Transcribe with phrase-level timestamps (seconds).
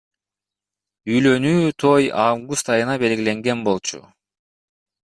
[1.11, 4.07] Үйлөнүү той август айына белгиленген болчу.